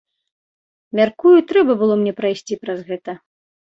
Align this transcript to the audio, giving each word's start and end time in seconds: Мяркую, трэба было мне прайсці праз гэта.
Мяркую, 0.99 1.35
трэба 1.51 1.71
было 1.81 1.93
мне 2.05 2.13
прайсці 2.21 2.61
праз 2.67 2.79
гэта. 2.93 3.11